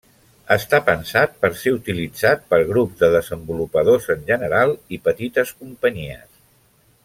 [0.53, 6.27] Està pensat per ser utilitzat per grups de desenvolupadors en general i petites companyies.